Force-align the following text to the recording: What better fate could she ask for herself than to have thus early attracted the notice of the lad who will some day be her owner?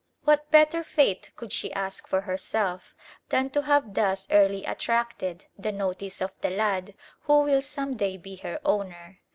What 0.23 0.49
better 0.49 0.83
fate 0.83 1.29
could 1.35 1.53
she 1.53 1.71
ask 1.73 2.07
for 2.07 2.21
herself 2.21 2.95
than 3.29 3.51
to 3.51 3.61
have 3.61 3.93
thus 3.93 4.27
early 4.31 4.65
attracted 4.65 5.45
the 5.59 5.71
notice 5.71 6.21
of 6.23 6.31
the 6.41 6.49
lad 6.49 6.95
who 7.25 7.43
will 7.43 7.61
some 7.61 7.97
day 7.97 8.17
be 8.17 8.37
her 8.37 8.59
owner? 8.65 9.19